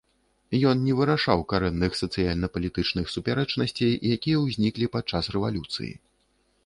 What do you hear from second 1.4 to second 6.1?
карэнных сацыяльна-палітычных супярэчнасцей, якія ўзніклі падчас рэвалюцыі.